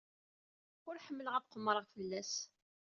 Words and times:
Ur 0.87 0.95
ḥemmleɣ 1.05 1.33
ad 1.35 1.47
qemmreɣ 1.51 1.85
fell-as. 1.95 2.33